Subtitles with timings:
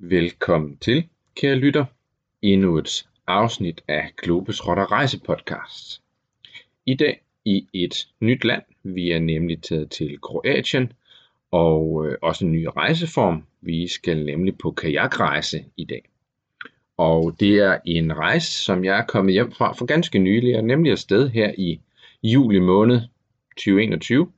[0.00, 1.84] Velkommen til, kære lytter,
[2.42, 6.02] endnu et afsnit af Globetrotter Rejsepodcast.
[6.86, 8.62] I dag i et nyt land.
[8.82, 10.92] Vi er nemlig taget til Kroatien
[11.50, 13.44] og øh, også en ny rejseform.
[13.60, 16.08] Vi skal nemlig på kajakrejse i dag.
[16.96, 20.50] Og det er en rejse, som jeg er kommet hjem fra for ganske nylig.
[20.50, 21.80] Jeg er nemlig afsted her i
[22.22, 23.00] juli måned
[23.56, 24.32] 2021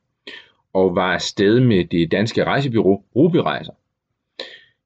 [0.73, 3.73] og var afsted med det danske rejsebyrå Ruby Rejser.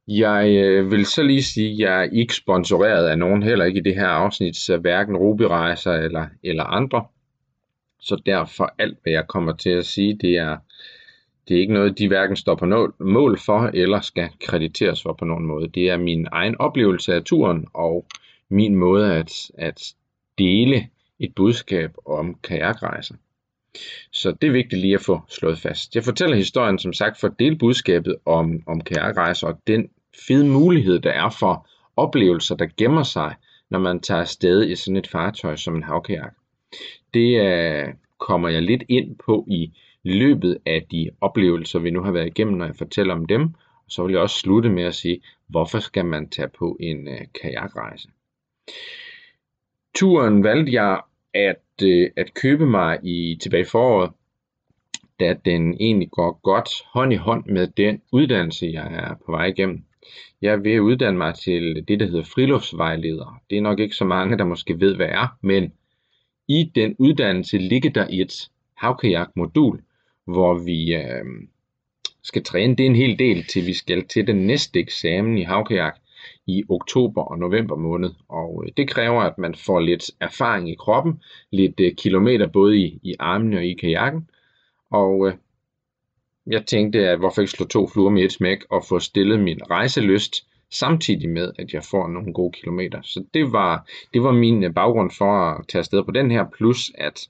[0.09, 3.81] Jeg øh, vil så lige sige, at jeg er ikke sponsoreret af nogen, heller ikke
[3.81, 7.07] i det her afsnit, så hverken Rubirejser eller, eller andre.
[8.00, 10.57] Så derfor alt, hvad jeg kommer til at sige, det er,
[11.48, 15.25] det er ikke noget, de hverken står på mål for, eller skal krediteres for på
[15.25, 15.68] nogen måde.
[15.68, 18.07] Det er min egen oplevelse af turen, og
[18.48, 19.95] min måde at, at
[20.39, 23.14] dele et budskab om kajakrejser.
[24.13, 25.95] Så det er vigtigt lige at få slået fast.
[25.95, 29.89] Jeg fortæller historien som sagt for at dele budskabet om, om kajakrejser og den
[30.27, 33.34] fede mulighed, der er for oplevelser, der gemmer sig,
[33.70, 36.35] når man tager afsted i sådan et fartøj som en havkajak.
[37.15, 42.13] Det øh, kommer jeg lidt ind på i løbet af de oplevelser, vi nu har
[42.13, 43.43] været igennem, når jeg fortæller om dem.
[43.77, 47.09] Og så vil jeg også slutte med at sige, hvorfor skal man tage på en
[47.09, 48.09] øh, kajakrejse.
[49.95, 51.01] Turen valgte jeg
[51.35, 54.11] at, øh, at købe mig i tilbage foråret,
[55.21, 59.47] da den egentlig går godt hånd i hånd med den uddannelse, jeg er på vej
[59.47, 59.85] igennem.
[60.43, 63.41] Jeg er ved at uddanne mig til det, der hedder friluftsvejleder.
[63.51, 65.73] Det er nok ikke så mange, der måske ved, hvad er, men
[66.49, 69.83] i den uddannelse ligger der et havkajak-modul,
[70.27, 71.25] hvor vi øh,
[72.23, 72.77] skal træne.
[72.77, 75.97] Det er en hel del til, vi skal til den næste eksamen i havkajak
[76.47, 78.11] i oktober og november måned.
[78.28, 82.78] Og øh, det kræver, at man får lidt erfaring i kroppen, lidt øh, kilometer både
[82.78, 84.28] i, i armene og i kajakken.
[84.91, 85.34] Og øh,
[86.47, 89.61] jeg tænkte, at hvorfor ikke slå to fluer med et smæk og få stillet min
[89.70, 93.01] rejselyst samtidig med, at jeg får nogle gode kilometer.
[93.03, 96.92] Så det var, det var min baggrund for at tage afsted på den her, plus
[96.95, 97.29] at,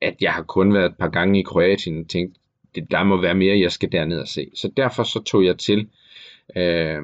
[0.00, 2.36] at jeg har kun været et par gange i Kroatien og tænkt,
[2.74, 4.50] det, der må være mere, jeg skal derned og se.
[4.54, 5.88] Så derfor så tog jeg til,
[6.56, 7.02] øh,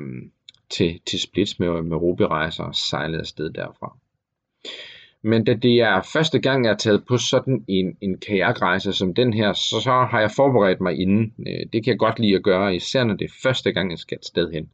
[0.70, 3.96] til, til Splits med, med Ruby-rejser og sejlede afsted derfra.
[5.22, 9.14] Men da det er første gang, jeg er taget på sådan en, en kajakrejse som
[9.14, 11.34] den her, så, så har jeg forberedt mig inden.
[11.46, 13.98] Øh, det kan jeg godt lide at gøre, især når det er første gang, jeg
[13.98, 14.70] skal et sted hen.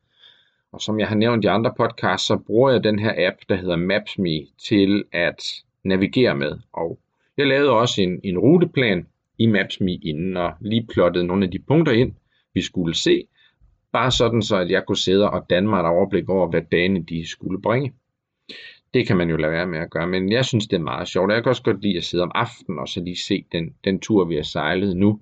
[0.72, 3.56] Og som jeg har nævnt i andre podcasts, så bruger jeg den her app, der
[3.56, 5.42] hedder Maps.me, til at
[5.84, 6.58] navigere med.
[6.72, 6.98] Og
[7.36, 9.06] jeg lavede også en, en ruteplan
[9.38, 12.12] i Maps.me inden, og lige plottede nogle af de punkter ind,
[12.54, 13.24] vi skulle se.
[13.92, 17.02] Bare sådan så, at jeg kunne sidde og danne mig et overblik over, hvad dagene
[17.02, 17.92] de skulle bringe.
[18.94, 21.08] Det kan man jo lade være med at gøre, men jeg synes, det er meget
[21.08, 21.32] sjovt.
[21.32, 24.00] Jeg kan også godt lide at sidde om aftenen og så lige se den, den
[24.00, 25.20] tur, vi har sejlet nu.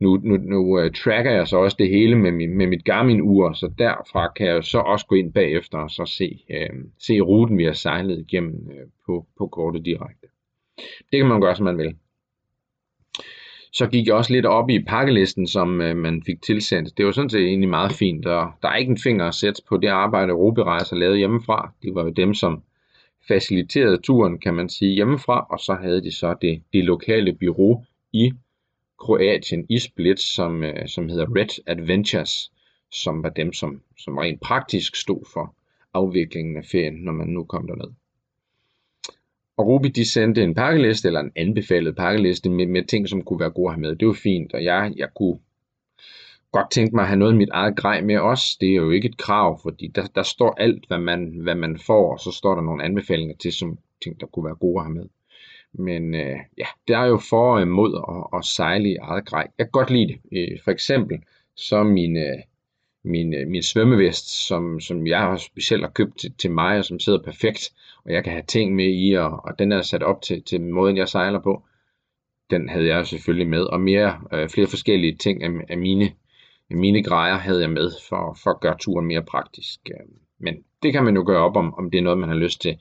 [0.00, 3.52] Nu, nu, nu uh, tracker jeg så også det hele med, min, med mit Garmin-ur,
[3.52, 7.58] så derfra kan jeg så også gå ind bagefter og så se, uh, se ruten,
[7.58, 10.26] vi har sejlet igennem uh, på, på kortet direkte.
[11.12, 11.94] Det kan man gøre, som man vil.
[13.72, 16.98] Så gik jeg også lidt op i pakkelisten, som øh, man fik tilsendt.
[16.98, 19.62] Det var sådan set egentlig meget fint, og der er ikke en finger at sætte
[19.68, 21.72] på det arbejde, Ruberejser lavede hjemmefra.
[21.82, 22.62] Det var jo dem, som
[23.28, 27.84] faciliterede turen, kan man sige, hjemmefra, og så havde de så det, det lokale bureau
[28.12, 28.32] i
[28.98, 32.52] Kroatien, i Split, som, øh, som hedder Red Adventures,
[32.92, 35.54] som var dem, som, som rent praktisk stod for
[35.94, 37.90] afviklingen af ferien, når man nu kom derned.
[39.60, 43.40] Og Ruby de sendte en pakkeliste, eller en anbefalet pakkeliste med, med ting, som kunne
[43.40, 43.96] være gode at have med.
[43.96, 45.38] Det var fint, og jeg, jeg kunne
[46.52, 48.56] godt tænke mig at have noget af mit eget grej med også.
[48.60, 51.78] Det er jo ikke et krav, fordi der, der står alt, hvad man, hvad man
[51.86, 54.84] får, og så står der nogle anbefalinger til, som ting, der kunne være gode at
[54.84, 55.08] have med.
[55.72, 59.48] Men øh, ja, det er jo for og imod at, at sejle i eget grej.
[59.58, 60.18] Jeg kan godt lide det.
[60.32, 61.18] Øh, for eksempel
[61.56, 62.38] så min, øh,
[63.04, 66.84] min, øh, min svømmevest, som, som jeg har specielt har købt til, til mig, og
[66.84, 67.72] som sidder perfekt,
[68.04, 70.60] og jeg kan have ting med i, og, og den er sat op til, til
[70.60, 71.62] måden, jeg sejler på.
[72.50, 76.10] Den havde jeg selvfølgelig med, og mere, øh, flere forskellige ting af, af mine
[76.70, 79.80] mine grejer havde jeg med for, for at gøre turen mere praktisk.
[79.90, 80.06] Øh,
[80.38, 82.60] men det kan man jo gøre op om, om det er noget, man har lyst
[82.60, 82.76] til.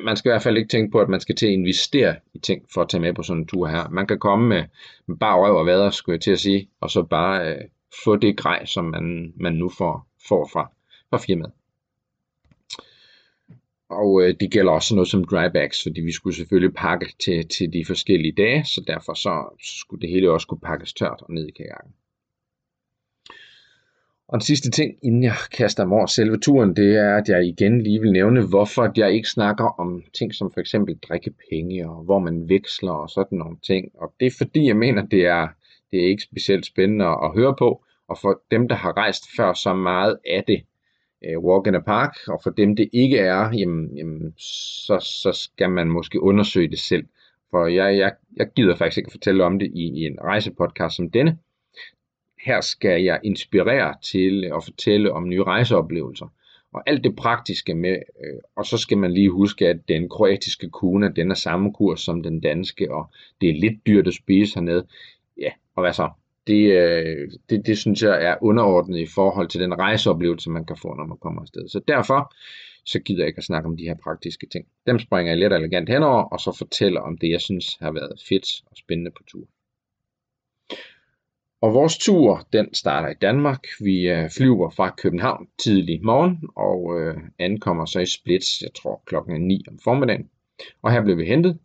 [0.00, 2.38] Man skal i hvert fald ikke tænke på, at man skal til at investere i
[2.38, 3.88] ting for at tage med på sådan en tur her.
[3.88, 4.64] Man kan komme med,
[5.06, 7.60] med bare røv og vader, skulle jeg til at sige, og så bare øh,
[8.04, 10.70] få det grej, som man, man nu får, får fra,
[11.10, 11.52] fra firmaet.
[13.88, 17.72] Og øh, det gælder også noget som drybacks, fordi vi skulle selvfølgelig pakke til, til
[17.72, 21.32] de forskellige dage, så derfor så, så skulle det hele også kunne pakkes tørt og
[21.34, 21.92] ned i kajakken.
[24.28, 27.46] Og den sidste ting, inden jeg kaster mig over selve turen, det er, at jeg
[27.46, 32.04] igen lige vil nævne, hvorfor jeg ikke snakker om ting som for eksempel drikkepenge, og
[32.04, 33.90] hvor man veksler og sådan nogle ting.
[33.94, 35.48] Og det er fordi, jeg mener, det er,
[35.92, 37.84] det er ikke specielt spændende at høre på.
[38.08, 40.62] Og for dem, der har rejst før så meget af det,
[41.24, 44.34] øh, walk in the park, og for dem det ikke er, jamen, jamen
[44.86, 47.04] så, så skal man måske undersøge det selv.
[47.50, 50.96] For jeg, jeg, jeg gider faktisk ikke at fortælle om det i, i en rejsepodcast
[50.96, 51.38] som denne.
[52.44, 56.26] Her skal jeg inspirere til at fortælle om nye rejseoplevelser
[56.72, 60.70] og alt det praktiske med, øh, og så skal man lige huske, at den kroatiske
[60.70, 63.10] kuna, den er samme kurs som den danske, og
[63.40, 64.86] det er lidt dyrt at spise hernede.
[65.80, 66.10] Og hvad så?
[66.46, 70.76] Det, øh, det, det synes jeg er underordnet i forhold til den rejseoplevelse, man kan
[70.76, 71.68] få, når man kommer afsted.
[71.68, 72.34] Så derfor,
[72.84, 74.66] så gider jeg ikke at snakke om de her praktiske ting.
[74.86, 78.22] Dem springer jeg lidt elegant henover, og så fortæller om det, jeg synes har været
[78.28, 79.44] fedt og spændende på tur.
[81.60, 83.66] Og vores tur, den starter i Danmark.
[83.80, 89.02] Vi øh, flyver fra København tidlig morgen og øh, ankommer så i Splits, jeg tror
[89.06, 90.28] klokken 9 om formiddagen.
[90.82, 91.58] Og her blev vi hentet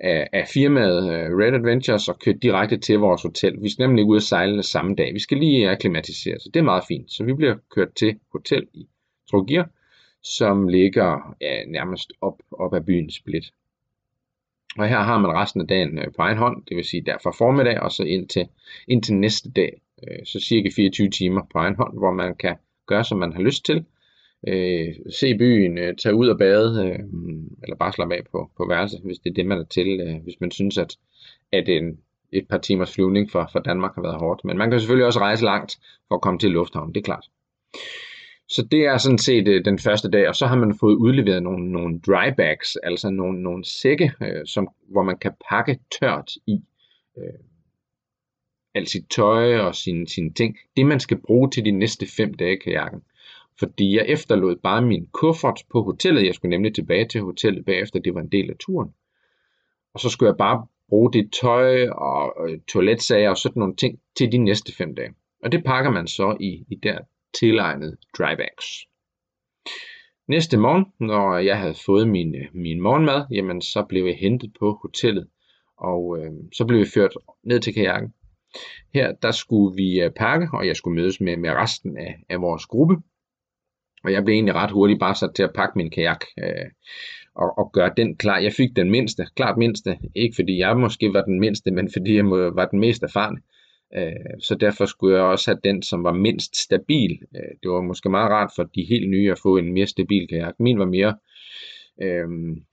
[0.00, 3.62] af, af firmaet øh, Red Adventures og kørte direkte til vores hotel.
[3.62, 5.14] Vi skal nemlig ikke ud og sejle samme dag.
[5.14, 7.12] Vi skal lige akklimatisere, så det er meget fint.
[7.12, 8.86] Så vi bliver kørt til hotel i
[9.30, 9.64] Trogir,
[10.22, 13.44] som ligger ja, nærmest op, op af byen Split.
[14.78, 17.16] Og her har man resten af dagen øh, på egen hånd, det vil sige der
[17.22, 18.48] fra formiddag og så ind til,
[18.88, 19.80] ind til næste dag.
[20.08, 22.56] Øh, så cirka 24 timer på egen hånd, hvor man kan
[22.86, 23.84] gøre, som man har lyst til.
[24.46, 26.98] Øh, se byen, øh, tage ud og bade, øh,
[27.62, 30.00] eller bare slappe af på, på værelse, hvis det er det, man er til.
[30.00, 30.96] Øh, hvis man synes, at,
[31.52, 31.98] at en,
[32.32, 34.44] et par timers flyvning fra, for Danmark har været hårdt.
[34.44, 37.24] Men man kan selvfølgelig også rejse langt for at komme til lufthavnen, det er klart.
[38.48, 41.42] Så det er sådan set øh, den første dag, og så har man fået udleveret
[41.42, 46.30] nogle, nogle dry bags, altså nogle, nogle sække, øh, som, hvor man kan pakke tørt
[46.46, 46.60] i.
[47.18, 47.38] Øh,
[48.74, 50.56] alt sit tøj og sine, sine ting.
[50.76, 53.02] Det man skal bruge til de næste fem dage i kajakken.
[53.58, 56.26] Fordi jeg efterlod bare min kuffert på hotellet.
[56.26, 58.90] Jeg skulle nemlig tilbage til hotellet bagefter, det var en del af turen.
[59.94, 64.32] Og så skulle jeg bare bruge det tøj og toiletsager og sådan nogle ting til
[64.32, 65.14] de næste fem dage.
[65.42, 66.98] Og det pakker man så i, i der
[67.34, 68.66] tilegnet drybags.
[70.28, 74.52] Næste morgen, når jeg havde fået min, øh, min morgenmad, jamen så blev jeg hentet
[74.58, 75.28] på hotellet,
[75.76, 78.14] og øh, så blev vi ført ned til kajakken.
[78.94, 82.40] Her der skulle vi øh, pakke, og jeg skulle mødes med, med resten af, af
[82.40, 82.96] vores gruppe.
[84.04, 86.70] Og jeg blev egentlig ret hurtigt bare sat til at pakke min kajak øh,
[87.34, 88.38] og, og gøre den klar.
[88.38, 92.16] Jeg fik den mindste, klart mindste, ikke fordi jeg måske var den mindste, men fordi
[92.16, 93.38] jeg var den mest erfarne.
[93.96, 97.18] Øh, så derfor skulle jeg også have den, som var mindst stabil.
[97.36, 100.28] Øh, det var måske meget rart for de helt nye at få en mere stabil
[100.28, 100.54] kajak.
[100.58, 101.16] Min var mere
[102.02, 102.28] øh,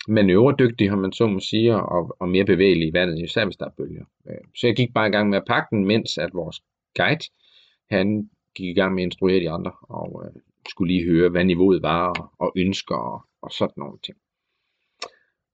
[0.08, 3.66] manøvredygtig, om man så må sige, og, og mere bevægelig i vandet, især hvis der
[3.66, 4.06] er bølger.
[4.30, 6.62] Øh, så jeg gik bare i gang med at pakke den, mens at vores
[6.98, 7.26] guide,
[7.90, 11.44] han gik i gang med at instruere de andre, og øh, skulle lige høre, hvad
[11.44, 14.18] niveauet var, og, og ønsker, og, og sådan nogle ting.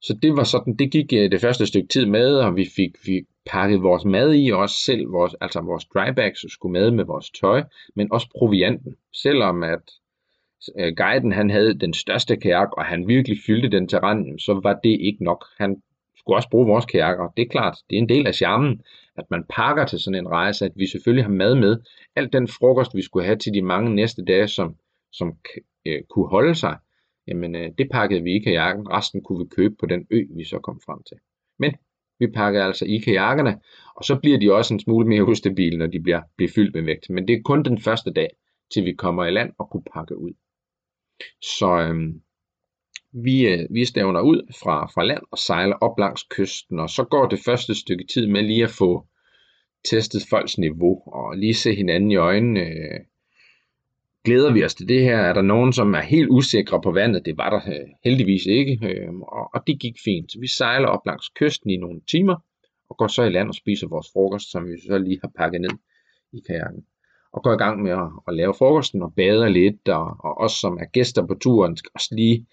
[0.02, 2.92] Så det var sådan, det gik øh, det første stykke tid med, og vi fik,
[3.06, 7.06] vi pakket vores mad i, og også selv vores, altså vores drybags skulle med med
[7.06, 7.64] vores tøj,
[7.96, 8.96] men også provianten.
[9.14, 9.92] Selvom at
[10.80, 14.60] øh, guiden han havde den største kajak, og han virkelig fyldte den til randen, så
[14.64, 15.46] var det ikke nok.
[15.58, 15.82] Han
[16.18, 17.30] skulle også bruge vores kajakker.
[17.38, 18.82] Det er klart, det er en del af charmen,
[19.18, 21.78] at man pakker til sådan en rejse, at vi selvfølgelig har mad med.
[22.16, 24.76] Alt den frokost, vi skulle have til de mange næste dage, som,
[25.18, 25.38] som
[25.86, 26.78] øh, kunne holde sig,
[27.28, 28.90] jamen øh, det pakkede vi i kajakken.
[28.90, 31.18] Resten kunne vi købe på den ø, vi så kom frem til.
[31.60, 31.76] Men
[32.20, 33.60] vi pakker altså i kajakkerne,
[33.96, 36.84] og så bliver de også en smule mere ustabile, når de bliver, bliver fyldt med
[36.84, 37.10] vægt.
[37.10, 38.30] Men det er kun den første dag,
[38.74, 40.34] til vi kommer i land og kunne pakke ud.
[41.42, 42.22] Så øhm,
[43.24, 47.04] vi, øh, vi stævner ud fra, fra land og sejler op langs kysten, og så
[47.04, 49.08] går det første stykke tid med lige at få
[49.90, 53.00] testet folks niveau, og lige se hinanden i øjnene, øh,
[54.28, 55.18] Glæder vi os til det her?
[55.18, 57.26] Er der nogen, som er helt usikre på vandet?
[57.26, 60.32] Det var der øh, heldigvis ikke, øh, og, og det gik fint.
[60.32, 62.36] Så vi sejler op langs kysten i nogle timer,
[62.90, 65.62] og går så i land og spiser vores frokost, som vi så lige har pakket
[65.62, 65.70] ned
[66.34, 66.84] i kajakken.
[67.34, 70.52] Og går i gang med at, at lave frokosten og bader lidt, og, og os
[70.52, 72.46] som er gæster på turen skal også lige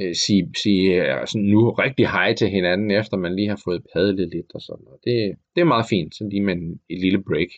[0.00, 4.28] øh, sige, sige altså nu rigtig hej til hinanden, efter man lige har fået padlet
[4.32, 5.00] lidt og sådan noget.
[5.04, 7.48] Det, det er meget fint, så lige med en, en lille break.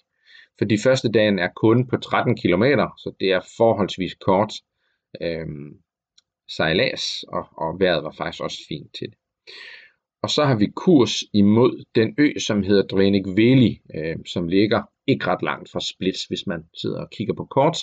[0.59, 2.65] For de første dagen er kun på 13 km,
[2.99, 4.53] så det er forholdsvis kort
[5.21, 5.47] øh,
[6.49, 9.19] sejlads, og, og vejret var faktisk også fint til det.
[10.23, 14.83] Og så har vi kurs imod den ø, som hedder Drenik Veli, øh, som ligger
[15.07, 17.77] ikke ret langt fra Splits, hvis man sidder og kigger på kort.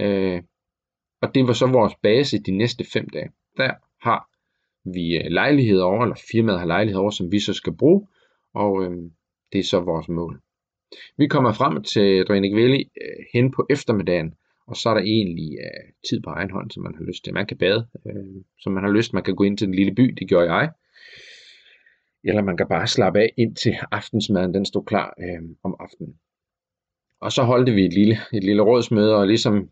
[0.00, 0.42] Øh,
[1.22, 3.30] og det var så vores base de næste fem dage.
[3.56, 3.72] Der
[4.02, 4.28] har
[4.84, 8.06] vi øh, lejligheder over, eller firmaet har lejligheder over, som vi så skal bruge,
[8.54, 8.90] og øh,
[9.52, 10.40] det er så vores mål.
[11.16, 14.34] Vi kommer frem til Drenigveli øh, hen på eftermiddagen,
[14.66, 17.34] og så er der egentlig øh, tid på egen hånd, som man har lyst til.
[17.34, 19.12] Man kan bade, øh, som man har lyst.
[19.12, 20.70] Man kan gå ind til den lille by, det gjorde jeg.
[22.24, 26.14] Eller man kan bare slappe af ind til aftensmaden, den stod klar øh, om aftenen.
[27.20, 29.70] Og så holdte vi et lille, et lille rådsmøde og ligesom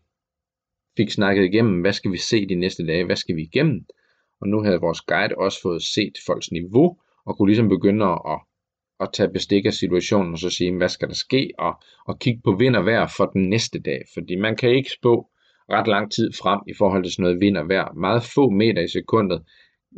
[0.97, 3.85] fik snakket igennem, hvad skal vi se de næste dage, hvad skal vi igennem.
[4.41, 8.41] Og nu havde vores guide også fået set folks niveau, og kunne ligesom begynde at,
[8.99, 11.73] at tage bestik af situationen, og så sige, hvad skal der ske, og,
[12.07, 14.01] og kigge på vind og vejr for den næste dag.
[14.13, 15.29] Fordi man kan ikke spå
[15.69, 17.93] ret lang tid frem i forhold til sådan noget vind og vejr.
[17.93, 19.43] Meget få meter i sekundet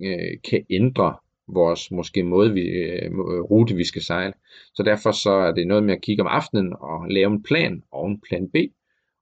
[0.04, 1.16] øh, kan ændre
[1.48, 4.34] vores måske måde, vi, øh, øh rute, vi skal sejle.
[4.74, 7.84] Så derfor så er det noget med at kigge om aftenen og lave en plan
[7.92, 8.56] og en plan B,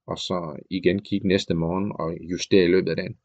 [0.06, 3.16] og så igen kigge næste morgen og justere i løbet af dagen.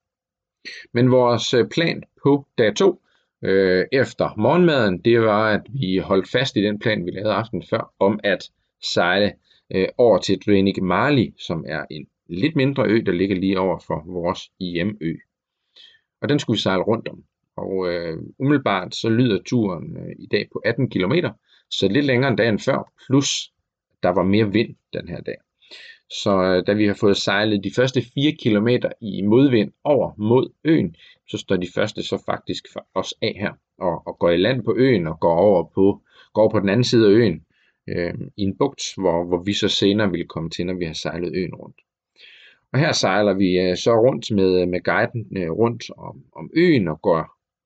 [0.93, 3.01] Men vores øh, plan på dag 2
[3.43, 7.63] øh, efter morgenmaden, det var, at vi holdt fast i den plan, vi lavede aften
[7.69, 8.49] før, om at
[8.83, 9.33] sejle
[9.75, 13.79] øh, over til Drenik Mali, som er en lidt mindre ø, der ligger lige over
[13.87, 15.15] for vores IM-ø.
[16.21, 17.23] Og den skulle vi sejle rundt om.
[17.57, 21.13] Og øh, umiddelbart så lyder turen øh, i dag på 18 km,
[21.69, 23.51] så lidt længere end dagen før, plus
[24.03, 25.35] der var mere vind den her dag.
[26.21, 28.67] Så øh, da vi har fået sejlet de første 4 km
[29.01, 30.95] i modvind over mod øen,
[31.29, 34.63] så står de første så faktisk for os af her og, og går i land
[34.63, 36.01] på øen og går over på,
[36.33, 37.41] går over på den anden side af øen
[37.89, 40.93] øh, i en bugt, hvor, hvor vi så senere vil komme til, når vi har
[40.93, 41.77] sejlet øen rundt.
[42.73, 46.49] Og her sejler vi øh, så rundt med, øh, med guiden øh, rundt om, om
[46.55, 47.21] øen og går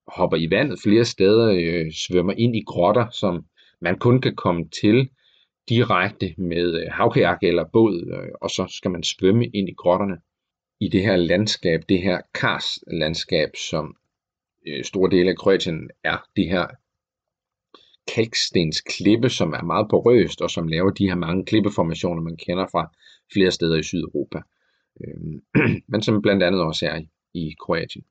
[0.07, 3.45] hopper i vandet flere steder, øh, svømmer ind i grotter, som
[3.81, 5.09] man kun kan komme til
[5.69, 10.17] direkte med øh, havkajak eller båd, øh, og så skal man svømme ind i grotterne.
[10.79, 13.95] I det her landskab, det her karslandskab, som
[14.67, 16.67] øh, store dele af Kroatien er det her
[18.15, 22.67] kalkstens klippe, som er meget porøst, og som laver de her mange klippeformationer, man kender
[22.71, 22.91] fra
[23.33, 24.41] flere steder i Sydeuropa,
[25.03, 25.41] øhm,
[25.91, 27.01] men som blandt andet også er
[27.33, 28.05] i Kroatien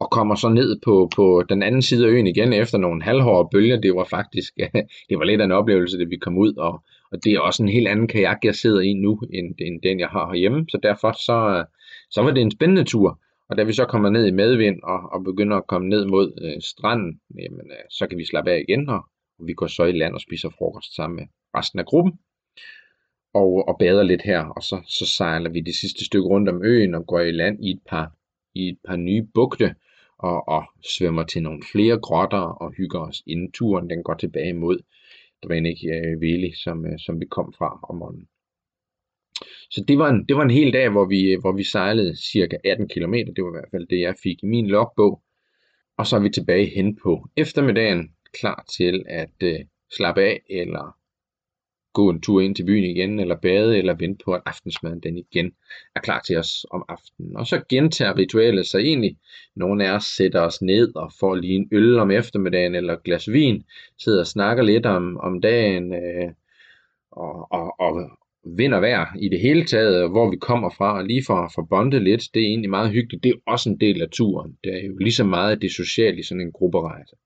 [0.00, 3.48] og kommer så ned på, på den anden side af øen igen efter nogle halvhårde
[3.52, 3.80] bølger.
[3.80, 4.52] Det var faktisk
[5.08, 6.82] det var lidt af en oplevelse, det vi kom ud, og,
[7.12, 10.00] og det er også en helt anden kajak, jeg sidder i nu, end, end den,
[10.00, 10.66] jeg har herhjemme.
[10.68, 11.64] Så derfor så,
[12.10, 13.20] så var det en spændende tur.
[13.48, 16.32] Og da vi så kommer ned i medvind og, og begynder at komme ned mod
[16.42, 19.00] øh, stranden, jamen, øh, så kan vi slappe af igen, og,
[19.38, 22.12] og vi går så i land og spiser frokost sammen med resten af gruppen.
[23.34, 26.64] Og, og bader lidt her, og så, så sejler vi det sidste stykke rundt om
[26.64, 28.12] øen og går i land i et par
[28.56, 29.74] i et par nye bugte
[30.18, 34.52] og, og svømmer til nogle flere grotter og hygger os inden turen den går tilbage
[34.52, 34.78] mod
[35.44, 38.28] Drenik øh, Veli, som, øh, som vi kom fra om morgenen.
[39.70, 42.16] Så det var, en, det var en hel dag, hvor vi, øh, hvor vi sejlede
[42.16, 43.14] cirka 18 km.
[43.14, 45.22] Det var i hvert fald det, jeg fik i min logbog.
[45.98, 49.60] Og så er vi tilbage hen på eftermiddagen, klar til at øh,
[49.90, 50.96] slappe af eller
[51.98, 55.18] gå en tur ind til byen igen, eller bade, eller vente på, at aftensmaden den
[55.18, 55.52] igen
[55.94, 57.36] er klar til os om aftenen.
[57.36, 59.16] Og så gentager ritualet sig egentlig.
[59.56, 63.02] Nogle af os sætter os ned og får lige en øl om eftermiddagen, eller et
[63.02, 63.64] glas vin,
[63.98, 66.30] sidder og snakker lidt om, om dagen, øh,
[67.10, 68.10] og, og, og
[68.56, 71.52] vind og vejr i det hele taget, hvor vi kommer fra, og lige for at
[71.54, 73.24] forbonde lidt, det er egentlig meget hyggeligt.
[73.24, 74.56] Det er også en del af turen.
[74.64, 77.16] Det er jo lige så meget det sociale i sådan en grupperejse.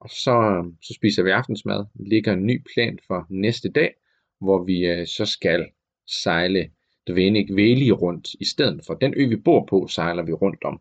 [0.00, 3.94] Og så, øhm, så spiser vi aftensmad, ligger en ny plan for næste dag,
[4.40, 5.66] hvor vi øh, så skal
[6.06, 6.70] sejle
[7.06, 8.28] Dvenik Veli rundt.
[8.40, 10.80] I stedet for den ø, vi bor på, sejler vi rundt om.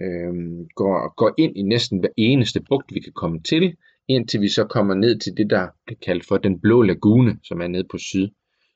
[0.00, 3.76] Øhm, går, går ind i næsten hver eneste bugt, vi kan komme til,
[4.08, 7.60] indtil vi så kommer ned til det, der bliver kaldt for den blå lagune, som
[7.60, 8.28] er nede på syd,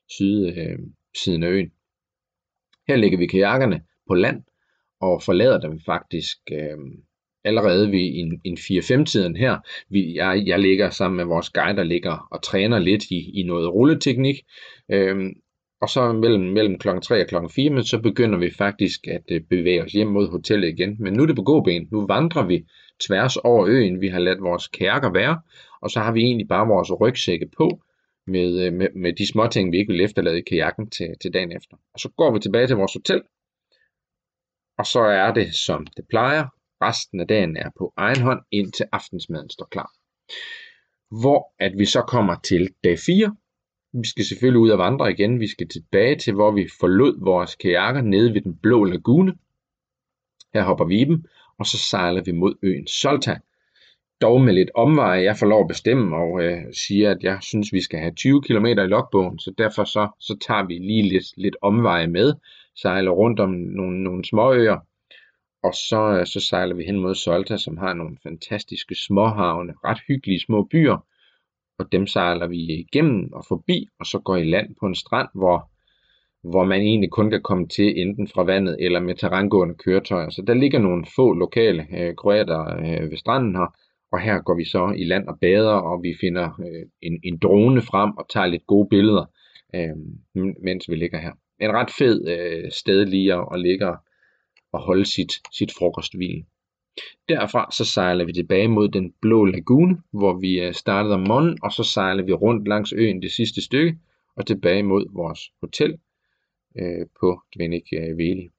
[0.09, 0.79] syd øh,
[1.23, 1.71] siden af øen.
[2.87, 4.43] Her lægger vi kajakkerne på land
[4.99, 6.77] og forlader dem faktisk øh,
[7.45, 9.57] allerede ved en, en 4-5-tiden her.
[9.89, 13.43] Vi, jeg, jeg ligger sammen med vores guide, der ligger og træner lidt i, i
[13.43, 14.35] noget rulleteknik.
[14.91, 15.33] Øhm,
[15.81, 16.87] og så mellem, mellem kl.
[17.03, 17.35] 3 og kl.
[17.55, 20.95] 4, så begynder vi faktisk at øh, bevæge os hjem mod hotellet igen.
[20.99, 21.87] Men nu er det på gåben.
[21.91, 22.65] Nu vandrer vi
[23.07, 24.01] tværs over øen.
[24.01, 25.41] Vi har ladt vores kærker være,
[25.81, 27.81] og så har vi egentlig bare vores rygsække på
[28.27, 31.33] med, øh, med, med de små ting, vi ikke vil efterlade i kajakken til, til
[31.33, 31.77] dagen efter.
[31.93, 33.21] Og så går vi tilbage til vores hotel,
[34.77, 36.45] og så er det, som det plejer,
[36.81, 39.91] resten af dagen er på egen hånd, indtil aftensmaden står klar.
[41.21, 43.35] Hvor at vi så kommer til dag 4.
[43.93, 45.39] Vi skal selvfølgelig ud og vandre igen.
[45.39, 49.33] Vi skal tilbage til, hvor vi forlod vores kajakker nede ved den blå lagune.
[50.53, 51.25] Her hopper vi i dem,
[51.59, 53.37] og så sejler vi mod øen Solta.
[54.21, 55.23] Dog med lidt omveje.
[55.23, 58.41] Jeg får lov at bestemme og øh, siger, at jeg synes, vi skal have 20
[58.41, 62.33] km i logbogen, så derfor så, så tager vi lige lidt, lidt omveje med,
[62.75, 64.79] sejler rundt om nogle, nogle småøer,
[65.65, 70.01] og så, øh, så sejler vi hen mod Solta, som har nogle fantastiske småhavne, ret
[70.07, 71.05] hyggelige små byer.
[71.79, 75.29] Og dem sejler vi igennem og forbi, og så går i land på en strand,
[75.33, 75.71] hvor,
[76.51, 80.29] hvor man egentlig kun kan komme til enten fra vandet eller med terrængående køretøjer.
[80.29, 83.75] Så der ligger nogle få lokale øh, kroater øh, ved stranden her,
[84.11, 87.37] og her går vi så i land og bader, og vi finder øh, en, en
[87.37, 89.25] drone frem og tager lidt gode billeder,
[89.75, 89.95] øh,
[90.63, 91.31] mens vi ligger her.
[91.59, 93.97] en ret fed øh, sted lige at, at ligge og
[94.75, 96.45] og holde sit, sit frokosthvil.
[97.29, 101.57] Derfra så sejler vi tilbage mod den blå lagune, hvor vi øh, startede om morgenen,
[101.63, 103.97] og så sejler vi rundt langs øen det sidste stykke,
[104.35, 105.97] og tilbage mod vores hotel
[106.77, 108.49] øh, på Gvenik øh, Veli.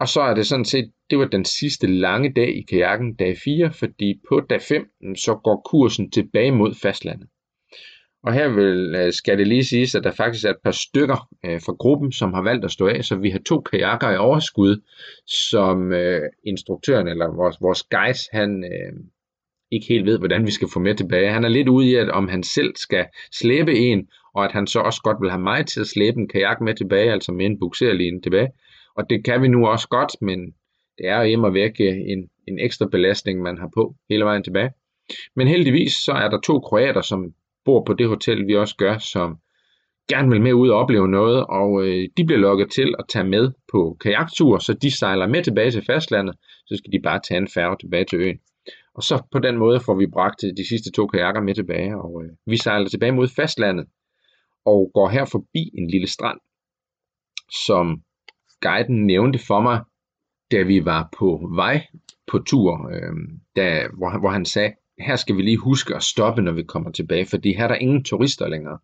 [0.00, 3.36] Og så er det sådan set, det var den sidste lange dag i kajakken, dag
[3.44, 7.28] 4, fordi på dag 5, så går kursen tilbage mod fastlandet.
[8.24, 11.28] Og her vil, øh, skal det lige siges, at der faktisk er et par stykker
[11.44, 14.16] øh, fra gruppen, som har valgt at stå af, så vi har to kajakker i
[14.16, 14.82] overskud,
[15.26, 18.92] som øh, instruktøren eller vores, vores guide, han øh,
[19.70, 21.32] ikke helt ved, hvordan vi skal få med tilbage.
[21.32, 24.66] Han er lidt ude i, at om han selv skal slæbe en, og at han
[24.66, 27.46] så også godt vil have mig til at slæbe en kajak med tilbage, altså med
[27.46, 28.48] en bukserline tilbage.
[28.96, 30.40] Og det kan vi nu også godt, men
[30.98, 34.42] det er jo hjemme og væk en, en ekstra belastning, man har på hele vejen
[34.42, 34.70] tilbage.
[35.36, 38.98] Men heldigvis så er der to kroater, som bor på det hotel, vi også gør,
[38.98, 39.38] som
[40.08, 43.24] gerne vil med ud og opleve noget, og øh, de bliver lukket til at tage
[43.24, 46.34] med på kajaktur, så de sejler med tilbage til fastlandet,
[46.66, 48.38] så skal de bare tage en færge tilbage til øen.
[48.94, 51.96] Og så på den måde får vi bragt øh, de sidste to kajakker med tilbage,
[51.96, 53.86] og øh, vi sejler tilbage mod fastlandet,
[54.64, 56.38] og går her forbi en lille strand,
[57.66, 58.02] som
[58.60, 59.80] guiden nævnte for mig,
[60.50, 61.86] da vi var på vej
[62.26, 63.12] på tur, øh,
[63.56, 66.90] da, hvor, hvor han sagde, her skal vi lige huske at stoppe, når vi kommer
[66.90, 68.78] tilbage, fordi her er der ingen turister længere.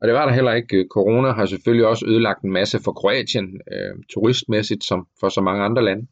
[0.00, 0.76] Og det var der heller ikke.
[0.76, 5.40] Øh, corona har selvfølgelig også ødelagt en masse for Kroatien, øh, turistmæssigt, som for så
[5.40, 6.06] mange andre lande.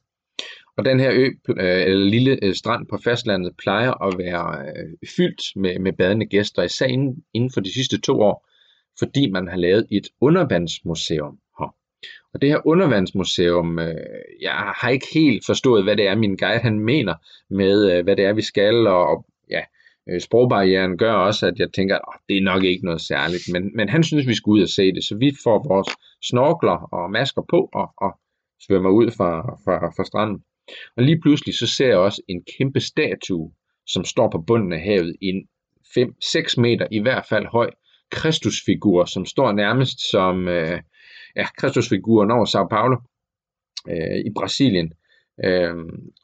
[0.77, 5.09] Og den her ø, øh, eller lille øh, strand på fastlandet, plejer at være øh,
[5.17, 8.49] fyldt med, med badende gæster, især inden, inden for de sidste to år,
[8.99, 11.39] fordi man har lavet et undervandsmuseum.
[12.35, 13.95] Og det her undervandsmuseum, øh,
[14.41, 17.15] jeg har ikke helt forstået, hvad det er, min guide han mener
[17.51, 19.61] med, øh, hvad det er, vi skal, og, og ja,
[20.09, 23.77] øh, sprogbarrieren gør også, at jeg tænker, at det er nok ikke noget særligt, men,
[23.77, 25.89] men han synes, vi skal ud og se det, så vi får vores
[26.23, 28.19] snorkler og masker på og, og
[28.67, 30.43] svømmer ud fra, fra, fra stranden.
[30.97, 33.53] Og lige pludselig så ser jeg også en kæmpe statue,
[33.87, 35.49] som står på bunden af havet, en
[35.99, 37.71] 5-6 meter i hvert fald høj
[38.11, 40.81] Kristusfigur, som står nærmest som, øh,
[41.37, 42.97] ja, Kristusfiguren over Sao Paulo
[43.89, 44.93] øh, i Brasilien,
[45.45, 45.75] øh,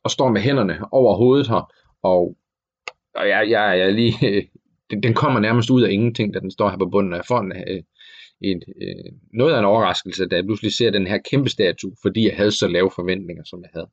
[0.05, 2.37] og står med hænderne over hovedet her, og,
[3.15, 4.43] og jeg, jeg, jeg lige, øh,
[4.91, 7.53] den, den kommer nærmest ud af ingenting, da den står her på bunden, af fonden.
[7.53, 7.83] en, øh,
[8.41, 12.29] en, øh, noget af en overraskelse, da jeg pludselig ser den her kæmpe statue, fordi
[12.29, 13.89] jeg havde så lave forventninger, som jeg havde.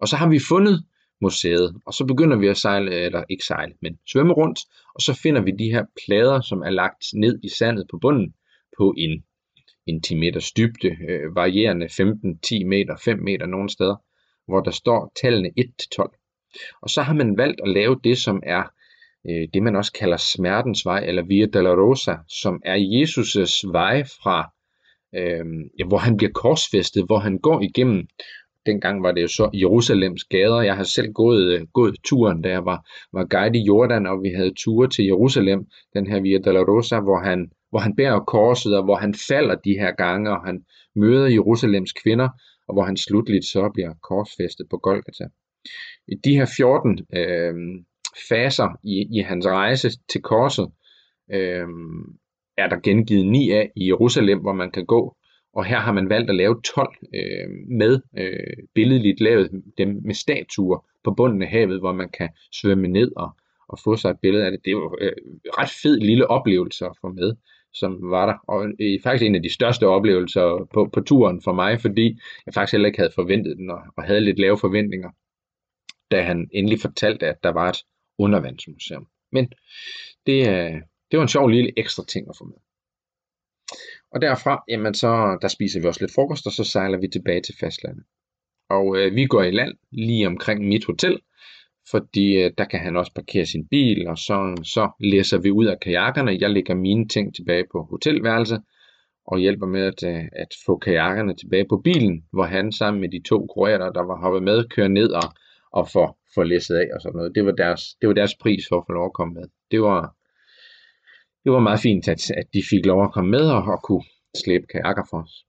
[0.00, 0.84] Og så har vi fundet
[1.20, 4.58] museet, og så begynder vi at sejle, eller ikke sejle, men svømme rundt,
[4.94, 8.34] og så finder vi de her plader, som er lagt ned i sandet på bunden
[8.78, 9.24] på en
[9.86, 13.96] en 10 meters dybde, øh, varierende 15-10 meter, 5 meter nogle steder,
[14.46, 16.78] hvor der står tallene 1-12.
[16.82, 18.62] Og så har man valgt at lave det, som er
[19.30, 24.50] øh, det, man også kalder smertens vej, eller Via Dolorosa, som er Jesus' vej fra,
[25.14, 25.44] øh,
[25.78, 28.06] ja, hvor han bliver korsfæstet, hvor han går igennem
[28.66, 30.60] dengang var det jo så Jerusalems gader.
[30.60, 34.22] Jeg har selv gået, øh, gået turen, da jeg var, var guide i Jordan, og
[34.22, 38.76] vi havde ture til Jerusalem, den her Via Dolorosa, hvor han hvor han bærer korset,
[38.76, 40.64] og hvor han falder de her gange, og han
[40.96, 42.28] møder Jerusalems kvinder,
[42.68, 45.24] og hvor han slutligt så bliver korsfæstet på Golgata.
[46.08, 47.54] I de her 14 øh,
[48.28, 50.70] faser i, i hans rejse til korset,
[51.32, 51.68] øh,
[52.56, 55.16] er der gengivet ni af i Jerusalem, hvor man kan gå,
[55.54, 60.14] og her har man valgt at lave 12 øh, med øh, billedligt lavet dem med
[60.14, 63.30] statuer på bunden af havet, hvor man kan svømme ned og,
[63.68, 64.60] og få sig et billede af det.
[64.64, 65.12] Det er jo øh,
[65.58, 67.36] ret fed lille oplevelse at få med
[67.74, 68.34] som var der.
[68.48, 72.54] Og øh, faktisk en af de største oplevelser på, på turen for mig, fordi jeg
[72.54, 75.10] faktisk heller ikke havde forventet den, og, og havde lidt lave forventninger,
[76.10, 77.78] da han endelig fortalte, at der var et
[78.18, 79.06] undervandsmuseum.
[79.32, 79.52] Men
[80.26, 80.74] det, øh,
[81.10, 82.56] det var en sjov lille ekstra ting at få med.
[84.10, 87.42] Og derfra, jamen så, der spiser vi også lidt frokost, og så sejler vi tilbage
[87.42, 88.04] til fastlandet.
[88.68, 91.20] Og øh, vi går i land lige omkring mit hotel,
[91.90, 95.66] fordi øh, der kan han også parkere sin bil, og så, så læser vi ud
[95.66, 96.38] af kajakkerne.
[96.40, 98.62] Jeg lægger mine ting tilbage på hotelværelset,
[99.26, 103.08] og hjælper med at, øh, at få kajakkerne tilbage på bilen, hvor han sammen med
[103.08, 105.28] de to kroater, der var hoppet med, kører ned og,
[105.72, 107.34] og får, får læsset af og sådan noget.
[107.34, 109.44] Det var, deres, det var deres pris for at få lov at komme med.
[109.70, 110.14] Det var,
[111.44, 114.04] det var meget fint, at, at de fik lov at komme med og, og kunne
[114.44, 115.44] slæbe kajakker for os.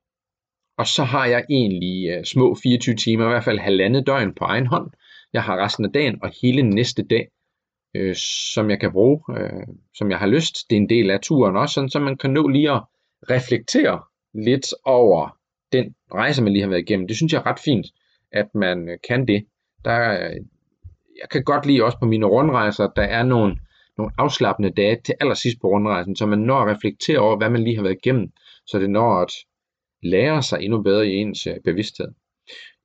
[0.78, 4.44] Og så har jeg egentlig uh, små 24 timer, i hvert fald halvandet døgn på
[4.46, 4.92] egen hånd,
[5.34, 7.28] jeg har resten af dagen og hele næste dag,
[7.96, 8.16] øh,
[8.56, 10.56] som jeg kan bruge, øh, som jeg har lyst.
[10.70, 12.82] Det er en del af turen også, sådan, så man kan nå lige at
[13.30, 14.02] reflektere
[14.34, 15.38] lidt over
[15.72, 17.08] den rejse, man lige har været igennem.
[17.08, 17.86] Det synes jeg er ret fint,
[18.32, 19.46] at man øh, kan det.
[19.86, 20.00] Der,
[21.22, 23.58] jeg kan godt lide også på mine rundrejser, der er nogle,
[23.98, 27.64] nogle afslappende dage til allersidst på rundrejsen, så man når at reflektere over, hvad man
[27.64, 28.32] lige har været igennem,
[28.68, 29.32] så det når at
[30.04, 32.08] lære sig endnu bedre i ens øh, bevidsthed.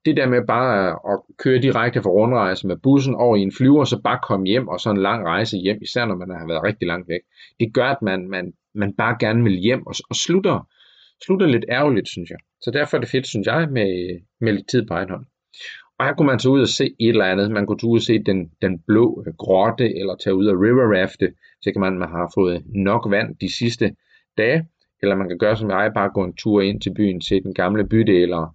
[0.04, 3.84] Det der med bare at køre direkte fra rundrejse med bussen over i en flyver,
[3.84, 6.62] så bare komme hjem og så en lang rejse hjem, især når man har været
[6.62, 7.20] rigtig langt væk,
[7.60, 10.68] det gør, at man, man, man bare gerne vil hjem og, og slutter,
[11.24, 12.38] slutter lidt ærgerligt, synes jeg.
[12.60, 15.24] Så derfor er det fedt, synes jeg, med, med lidt tid på egen hånd.
[15.98, 17.50] Og her kunne man tage ud og se et eller andet.
[17.50, 20.60] Man kunne tage ud og se den, den blå øh, grotte, eller tage ud og
[20.62, 21.32] river rafte.
[21.62, 23.94] Så kan man, man har fået nok vand de sidste
[24.38, 24.66] dage.
[25.02, 27.54] Eller man kan gøre som jeg, bare gå en tur ind til byen, til den
[27.54, 28.54] gamle bydel eller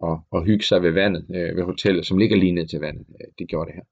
[0.00, 3.06] og, og hygge sig ved vandet, øh, ved hotellet, som ligger lige ned til vandet.
[3.20, 3.84] Øh, det gjorde det her.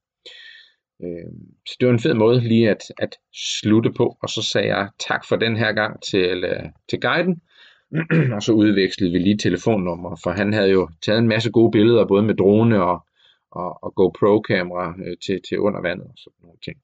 [1.02, 1.32] Øh,
[1.66, 3.16] så det var en fed måde lige at, at
[3.62, 7.42] slutte på, og så sagde jeg tak for den her gang til, øh, til guiden,
[8.34, 12.06] og så udvekslede vi lige telefonnummer, for han havde jo taget en masse gode billeder,
[12.06, 13.06] både med drone og,
[13.50, 16.76] og, og GoPro-kamera øh, til, til under vandet og sådan nogle ting.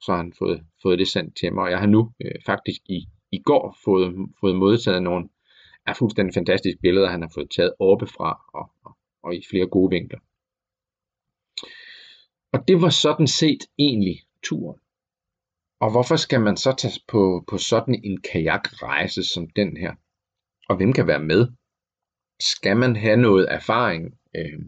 [0.00, 2.80] Så har han fået, fået det sendt til mig, og jeg har nu øh, faktisk
[2.88, 5.28] i, i går fået, fået modtaget nogle
[5.86, 9.90] er fuldstændig fantastiske billeder, han har fået taget oppefra og, og, og i flere gode
[9.90, 10.18] vinkler.
[12.52, 14.80] Og det var sådan set egentlig turen.
[15.80, 19.94] Og hvorfor skal man så tage på, på sådan en kajakrejse som den her?
[20.68, 21.48] Og hvem kan være med?
[22.40, 24.18] Skal man have noget erfaring?
[24.36, 24.58] Øh,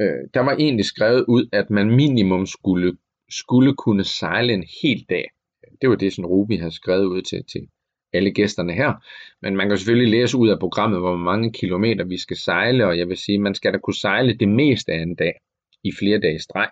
[0.00, 2.96] øh, der var egentlig skrevet ud, at man minimum skulle,
[3.30, 5.30] skulle kunne sejle en hel dag.
[5.80, 7.68] Det var det, som Ruby havde skrevet ud til, til
[8.12, 8.92] alle gæsterne her.
[9.42, 12.98] Men man kan selvfølgelig læse ud af programmet, hvor mange kilometer vi skal sejle, og
[12.98, 15.32] jeg vil sige, man skal da kunne sejle det meste af en dag
[15.84, 16.68] i flere dage streg.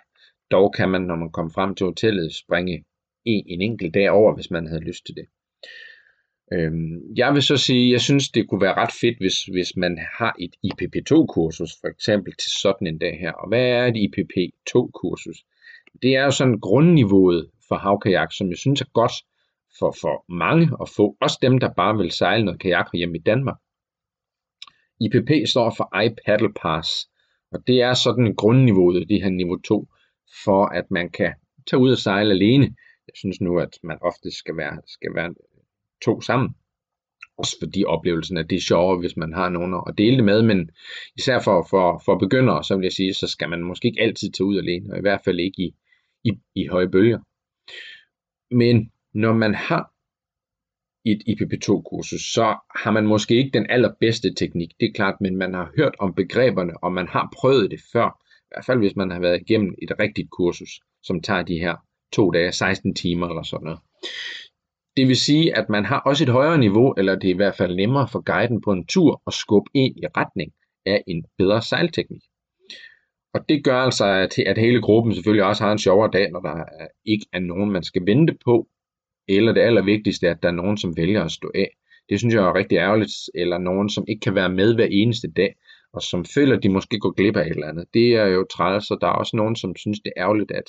[0.50, 2.84] Dog kan man, når man kommer frem til hotellet, springe
[3.24, 5.26] en, en enkelt dag over, hvis man havde lyst til det.
[6.52, 9.98] Øhm, jeg vil så sige, jeg synes, det kunne være ret fedt, hvis, hvis man
[10.18, 13.32] har et IPP2-kursus, for eksempel til sådan en dag her.
[13.32, 15.38] Og hvad er et IPP2-kursus?
[16.02, 19.12] Det er jo sådan grundniveauet for havkajak, som jeg synes er godt
[19.78, 21.16] for, for mange at få.
[21.20, 23.56] Også dem, der bare vil sejle noget kajak hjemme i Danmark.
[25.00, 26.90] IPP står for iPaddle Pass,
[27.52, 29.88] og det er sådan grundniveauet, det her niveau 2,
[30.44, 31.34] for at man kan
[31.66, 32.64] tage ud og sejle alene.
[33.06, 35.34] Jeg synes nu, at man ofte skal være, skal være
[36.02, 36.50] to sammen.
[37.38, 40.70] Også fordi oplevelsen er det sjovere, hvis man har nogen at dele det med, men
[41.16, 44.30] især for, for, for begyndere, så vil jeg sige, så skal man måske ikke altid
[44.30, 45.74] tage ud alene, og i hvert fald ikke i,
[46.24, 47.18] i, i høje bølger.
[48.50, 49.92] Men når man har
[51.04, 55.54] et IPP2-kursus, så har man måske ikke den allerbedste teknik, det er klart, men man
[55.54, 58.08] har hørt om begreberne, og man har prøvet det før.
[58.40, 61.76] I hvert fald hvis man har været igennem et rigtigt kursus, som tager de her
[62.12, 63.80] to dage, 16 timer eller sådan noget.
[64.96, 67.56] Det vil sige, at man har også et højere niveau, eller det er i hvert
[67.56, 70.52] fald nemmere for guiden på en tur at skubbe ind i retning
[70.86, 72.22] af en bedre sejlteknik.
[73.34, 76.40] Og det gør altså, at, at hele gruppen selvfølgelig også har en sjovere dag, når
[76.40, 76.64] der
[77.04, 78.68] ikke er nogen, man skal vente på,
[79.28, 81.76] eller det allervigtigste at der er nogen, som vælger at stå af.
[82.08, 85.28] Det synes jeg er rigtig ærgerligt, eller nogen, som ikke kan være med hver eneste
[85.28, 85.54] dag,
[85.92, 87.84] og som føler, at de måske går glip af et eller andet.
[87.94, 90.68] Det er jo træls, så der er også nogen, som synes, det er ærgerligt at,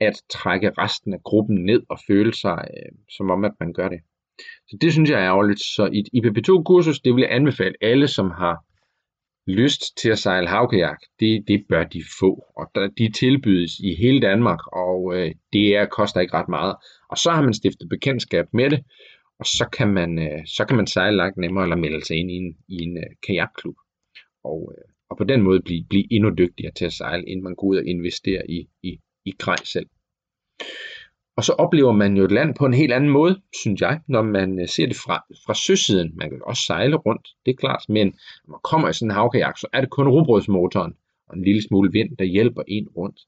[0.00, 3.88] at trække resten af gruppen ned og føle sig, øh, som om, at man gør
[3.88, 4.00] det.
[4.68, 5.60] Så det synes jeg er ærgerligt.
[5.60, 8.64] Så i et IPP2-kursus, det vil jeg anbefale alle, som har
[9.46, 12.44] lyst til at sejle havkajak, det, det bør de få.
[12.56, 16.76] Og der, de tilbydes i hele Danmark, og øh, det er, koster ikke ret meget.
[17.10, 18.84] Og så har man stiftet bekendtskab med det,
[19.38, 22.30] og så kan man, øh, så kan man sejle langt nemmere, eller melde sig ind
[22.30, 23.76] i en, i en øh, kajakklub.
[24.44, 27.54] Og, øh, og på den måde blive, blive endnu dygtigere til at sejle, inden man
[27.54, 29.86] går ud og investerer i, i, i grej selv.
[31.36, 34.22] Og så oplever man jo et land på en helt anden måde, synes jeg, når
[34.22, 36.12] man øh, ser det fra, fra søsiden.
[36.16, 38.06] Man kan også sejle rundt, det er klart, men
[38.46, 40.94] når man kommer i sådan en havkajak, så er det kun robrødsmotoren
[41.28, 43.20] og en lille smule vind, der hjælper en rundt.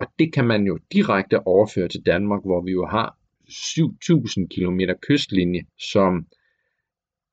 [0.00, 3.16] Og det kan man jo direkte overføre til Danmark, hvor vi jo har
[3.48, 6.26] 7000 km kystlinje, som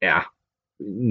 [0.01, 0.31] er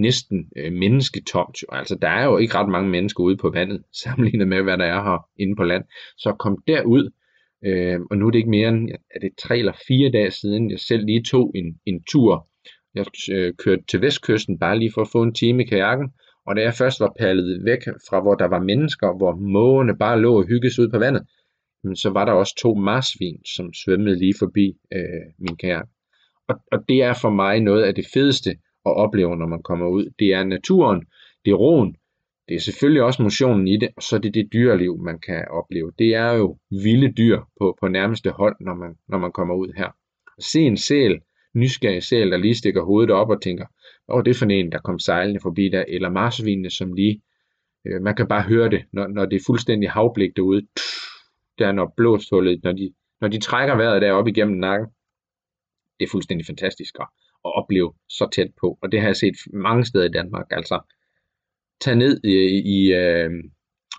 [0.01, 1.59] næsten øh, mennesketomt.
[1.73, 4.85] Altså, der er jo ikke ret mange mennesker ude på vandet, sammenlignet med, hvad der
[4.85, 5.85] er her inde på land.
[6.17, 7.11] Så kom derud,
[7.65, 10.71] øh, og nu er det ikke mere end, er det tre eller fire dage siden,
[10.71, 12.49] jeg selv lige tog en, en tur.
[12.95, 16.09] Jeg øh, kørte til vestkysten bare lige for at få en time i kajakken,
[16.47, 20.21] og da jeg først var pallet væk fra, hvor der var mennesker, hvor mågerne bare
[20.21, 21.23] lå og hygges ud på vandet,
[21.85, 25.89] men så var der også to marsvin, som svømmede lige forbi øh, min kajak.
[26.49, 28.51] Og, og det er for mig noget af det fedeste
[28.87, 30.11] at opleve, når man kommer ud.
[30.19, 31.01] Det er naturen,
[31.45, 31.97] det er roen,
[32.49, 35.49] det er selvfølgelig også motionen i det, og så er det det dyreliv, man kan
[35.49, 35.93] opleve.
[35.99, 39.73] Det er jo vilde dyr på, på nærmeste hold, når man, når man kommer ud
[39.77, 39.89] her.
[40.41, 41.21] Se en sæl,
[41.55, 43.67] nysgerrig sæl, der lige stikker hovedet op og tænker,
[44.09, 47.23] åh, var det for en, der kom sejlende forbi der, eller marsvinene, som lige,
[47.87, 50.67] øh, man kan bare høre det, når, når det er fuldstændig havblik derude,
[51.59, 54.89] der når blåstullet, når de, når de trækker vejret deroppe igennem nakken,
[55.99, 57.07] det er fuldstændig fantastisk at,
[57.45, 58.79] at opleve så tæt på.
[58.83, 60.47] Og det har jeg set mange steder i Danmark.
[60.51, 60.81] Altså,
[61.85, 62.37] tag ned i,
[62.77, 63.31] i øh,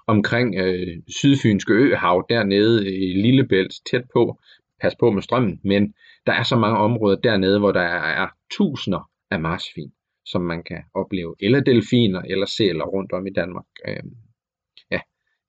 [0.07, 4.39] omkring øh, Sydfynske Øhav, dernede i Lillebælt, tæt på.
[4.81, 5.93] Pas på med strømmen, men
[6.25, 7.81] der er så mange områder dernede, hvor der
[8.21, 9.91] er tusinder af marsvin,
[10.25, 11.35] som man kan opleve.
[11.39, 13.65] Eller delfiner, eller sæler rundt om i Danmark.
[13.87, 14.03] Øh,
[14.91, 14.99] ja,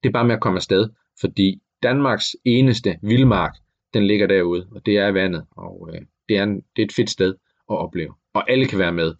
[0.03, 0.89] det er bare med at komme afsted,
[1.21, 3.55] fordi Danmarks eneste vildmark,
[3.93, 6.93] den ligger derude, og det er vandet, og øh, det, er en, det er et
[6.95, 7.35] fedt sted
[7.69, 8.13] at opleve.
[8.33, 9.13] Og alle kan være med.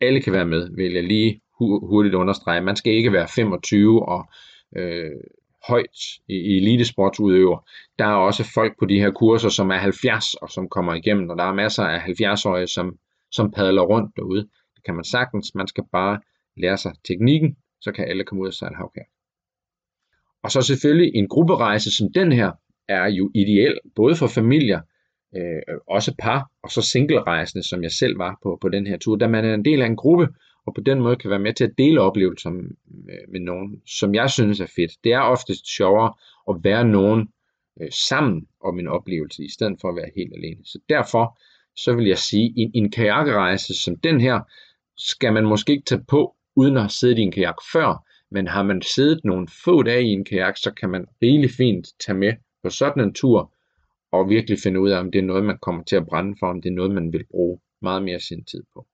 [0.00, 2.60] Alle kan være med, vil jeg lige hurtigt understrege.
[2.60, 4.28] Man skal ikke være 25 og
[4.76, 5.10] øh,
[5.68, 5.98] højt
[6.28, 7.68] i elitesportsudøver.
[7.98, 11.30] Der er også folk på de her kurser, som er 70 og som kommer igennem,
[11.30, 12.98] og der er masser af 70-årige, som,
[13.30, 14.40] som padler rundt derude.
[14.74, 15.54] Det kan man sagtens.
[15.54, 16.20] Man skal bare
[16.56, 19.02] lære sig teknikken, så kan alle komme ud og sejle havkær.
[20.42, 22.52] Og så selvfølgelig en grupperejse som den her
[22.88, 24.80] er jo ideel, både for familier,
[25.36, 29.16] øh, også par, og så single-rejsende, som jeg selv var på, på den her tur,
[29.16, 30.28] da man er en del af en gruppe,
[30.66, 32.50] og på den måde kan være med til at dele oplevelser
[33.28, 34.92] med, nogen, som jeg synes er fedt.
[35.04, 36.12] Det er oftest sjovere
[36.50, 37.28] at være nogen
[37.80, 40.60] øh, sammen om en oplevelse, i stedet for at være helt alene.
[40.64, 41.38] Så derfor,
[41.76, 44.40] så vil jeg sige, en, en kajakrejse som den her,
[44.96, 48.46] skal man måske ikke tage på, uden at have siddet i en kajak før, men
[48.46, 52.18] har man siddet nogle få dage i en kajak, så kan man rigelig fint tage
[52.18, 53.54] med på sådan en tur,
[54.12, 56.46] og virkelig finde ud af, om det er noget, man kommer til at brænde for,
[56.46, 58.86] om det er noget, man vil bruge meget mere sin tid på.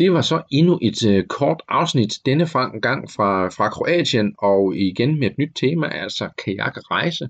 [0.00, 2.46] Det var så endnu et øh, kort afsnit denne
[2.82, 7.28] gang fra, fra Kroatien, og igen med et nyt tema, altså kajakrejse.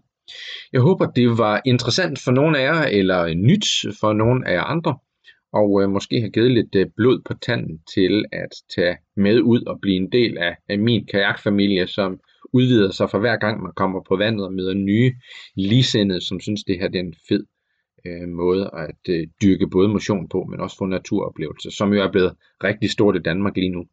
[0.73, 3.67] Jeg håber, det var interessant for nogle af jer, eller nyt
[4.01, 4.99] for nogle af jer andre
[5.53, 9.63] og øh, måske har givet lidt øh, blod på tanden til at tage med ud
[9.63, 12.21] og blive en del af, af min kajakfamilie, som
[12.53, 15.13] udvider sig for hver gang man kommer på vandet og møder nye
[15.57, 17.45] ligesindede, som synes det her det er en fed
[18.07, 22.13] øh, måde at øh, dyrke både motion på, men også få naturoplevelser, som jo er
[22.13, 23.85] blevet rigtig stort i Danmark lige nu,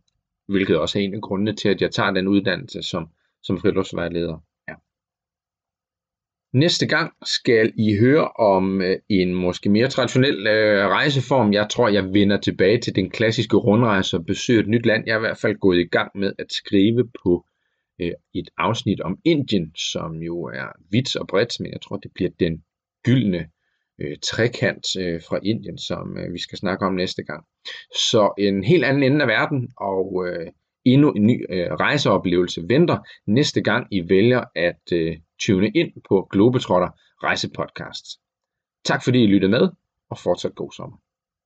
[0.48, 3.08] hvilket også er en af grundene til, at jeg tager den uddannelse som,
[3.44, 4.38] som friluftsvejleder.
[6.54, 11.54] Næste gang skal I høre om øh, en måske mere traditionel øh, rejseform.
[11.54, 15.04] Jeg tror, jeg vender tilbage til den klassiske rundrejse og besøger et nyt land.
[15.06, 17.46] Jeg er i hvert fald gået i gang med at skrive på
[18.02, 22.12] øh, et afsnit om Indien, som jo er vidt og bredt, men jeg tror, det
[22.16, 22.64] bliver den
[23.06, 23.50] gyldne
[24.02, 27.46] øh, trekant øh, fra Indien, som øh, vi skal snakke om næste gang.
[28.12, 30.48] Så en helt anden ende af verden, og øh,
[30.86, 36.28] endnu en ny øh, rejseoplevelse venter næste gang I vælger at øh, tune ind på
[36.32, 36.90] Globetrotter
[37.24, 38.06] Rejsepodcast.
[38.86, 39.70] Tak fordi I lyttede med,
[40.10, 40.98] og fortsat god sommer.